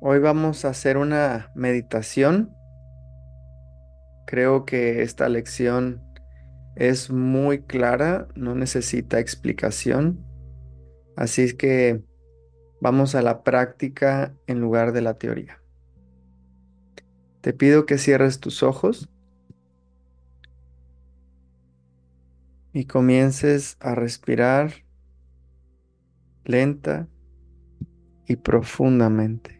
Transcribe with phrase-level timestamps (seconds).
[0.00, 2.54] Hoy vamos a hacer una meditación.
[4.26, 6.00] Creo que esta lección
[6.76, 10.24] es muy clara, no necesita explicación.
[11.16, 12.04] Así que
[12.80, 15.60] vamos a la práctica en lugar de la teoría.
[17.40, 19.08] Te pido que cierres tus ojos
[22.72, 24.74] y comiences a respirar
[26.44, 27.08] lenta
[28.28, 29.57] y profundamente.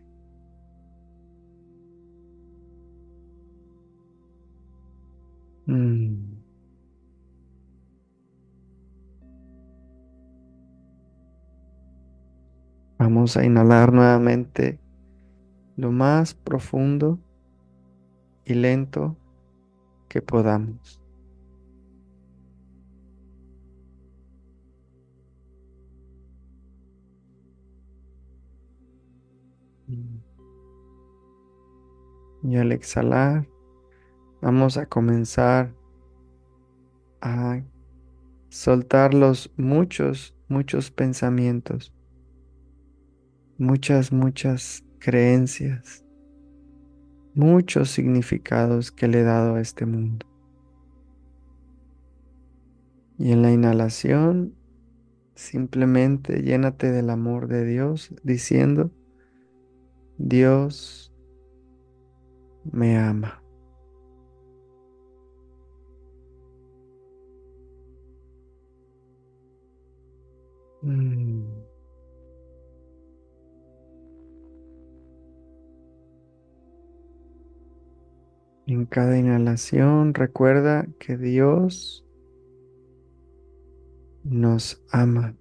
[5.69, 6.39] Mm.
[12.99, 14.81] Vamos a inhalar nuevamente
[15.77, 17.19] lo más profundo
[18.47, 19.17] y lento
[20.09, 21.03] que podamos.
[32.43, 33.47] Y al exhalar,
[34.41, 35.75] vamos a comenzar
[37.21, 37.63] a
[38.49, 41.93] soltar los muchos, muchos pensamientos,
[43.59, 46.05] muchas, muchas creencias,
[47.35, 50.27] muchos significados que le he dado a este mundo.
[53.19, 54.55] Y en la inhalación,
[55.35, 58.93] simplemente llénate del amor de Dios diciendo,
[60.19, 61.13] Dios
[62.65, 63.43] me ama.
[70.89, 71.44] Mm.
[78.67, 82.06] En cada inhalación recuerda que Dios
[84.25, 85.37] nos ama.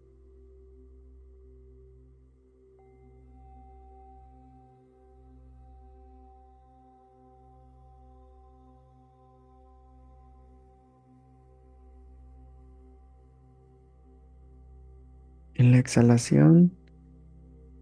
[15.57, 16.71] En la exhalación,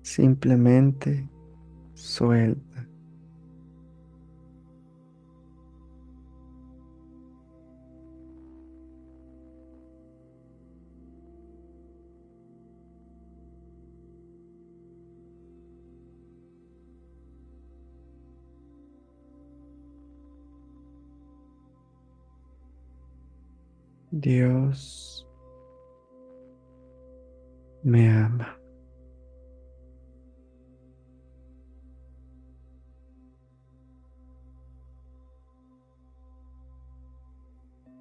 [0.02, 1.28] simplemente
[1.94, 2.88] suelta.
[24.12, 25.05] Dios
[27.85, 28.57] me ama.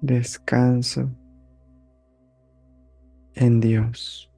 [0.01, 1.09] Descanso
[3.35, 4.31] en Dios.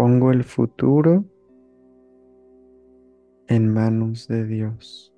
[0.00, 1.26] Pongo el futuro
[3.48, 5.12] en manos de Dios.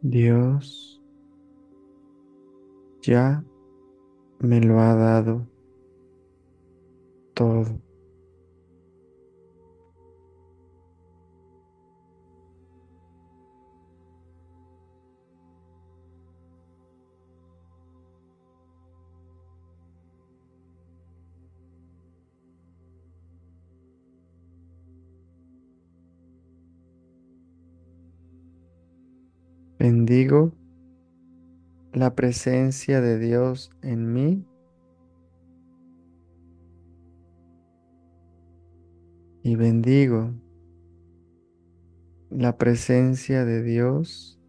[0.00, 0.98] Dios
[3.02, 3.44] ya
[4.42, 5.48] me lo ha dado
[7.34, 7.82] todo.
[29.78, 30.52] Bendigo
[31.92, 34.46] la presencia de Dios en mí
[39.42, 40.32] y bendigo
[42.30, 44.40] la presencia de Dios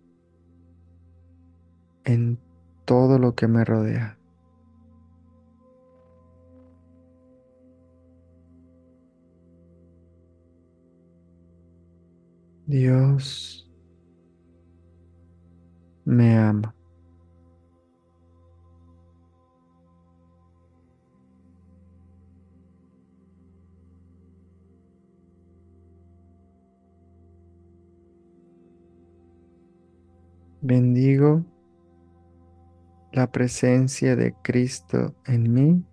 [2.06, 2.40] en
[2.86, 4.18] todo lo que me rodea.
[12.66, 13.70] Dios
[16.06, 16.74] me ama.
[30.66, 31.44] Bendigo
[33.12, 35.84] la presencia de Cristo en mí.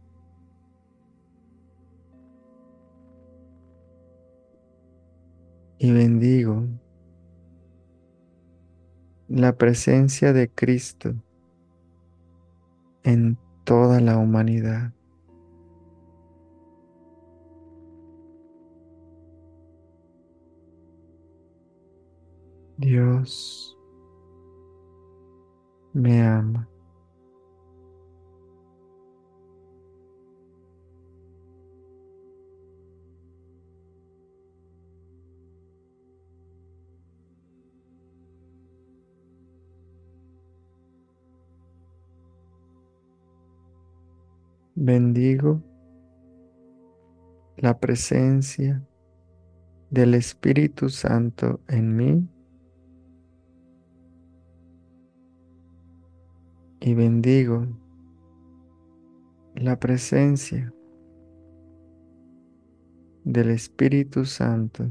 [5.78, 6.68] Y bendigo
[9.26, 11.14] la presencia de Cristo
[13.02, 14.92] en toda la humanidad.
[22.76, 23.69] Dios
[25.92, 26.66] me ama.
[44.82, 45.62] Bendigo
[47.58, 48.82] la presencia
[49.90, 52.39] del Espíritu Santo en mí
[56.90, 57.68] y bendigo
[59.54, 60.74] la presencia
[63.22, 64.88] del Espíritu Santo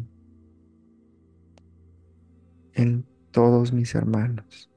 [2.73, 4.71] en todos mis hermanos.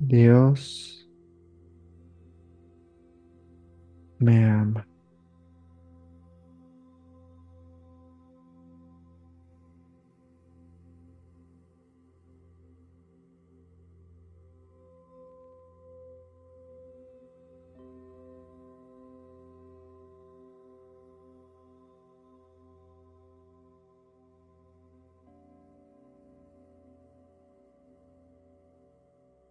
[0.00, 1.08] Dios
[4.18, 4.95] me ama.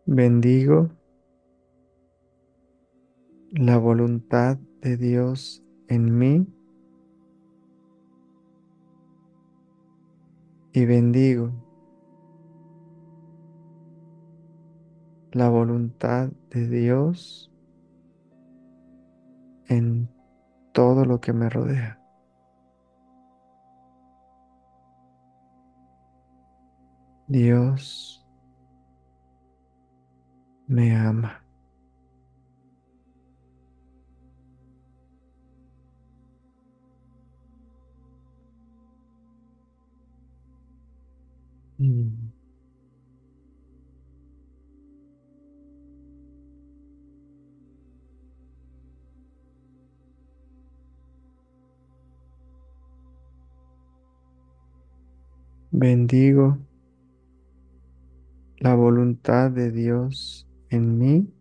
[0.07, 0.92] Bendigo
[3.50, 6.46] la voluntad de Dios en mí
[10.74, 11.52] y bendigo
[15.31, 17.52] la voluntad de Dios
[19.69, 20.07] en
[20.72, 22.00] todo lo que me rodea.
[27.28, 28.15] Dios
[30.68, 31.46] me ama.
[41.80, 42.32] Mm.
[55.72, 56.58] Bendigo
[58.60, 60.44] la voluntad de Dios
[60.75, 61.33] en mí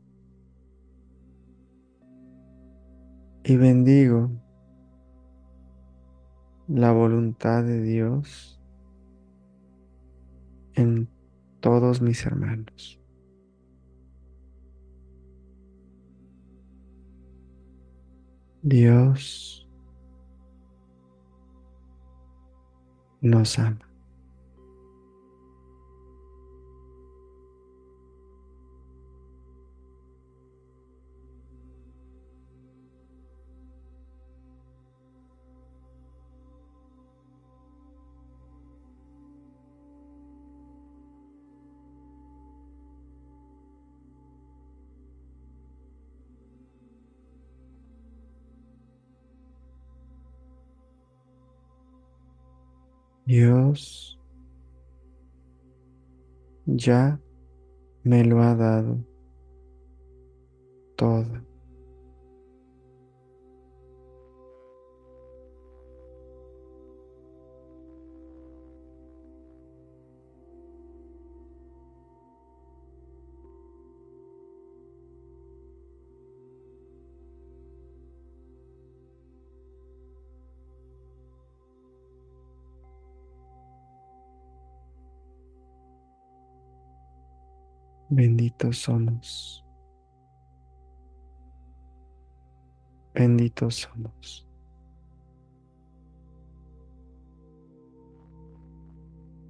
[3.45, 4.31] y bendigo
[6.69, 8.61] la voluntad de Dios
[10.75, 11.09] en
[11.61, 13.01] todos mis hermanos.
[18.63, 19.69] Dios
[23.21, 23.94] nos ama.
[53.27, 54.19] Dios
[56.67, 57.19] ya
[58.03, 58.99] me lo ha dado
[60.97, 61.54] todo.
[88.15, 89.65] Benditos somos.
[93.13, 94.49] Benditos somos.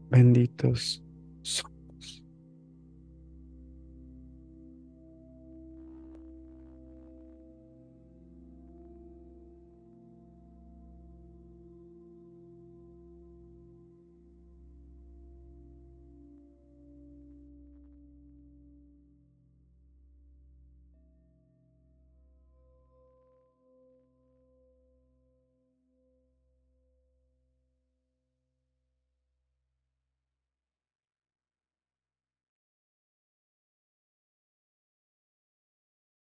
[0.08, 1.04] Benditos.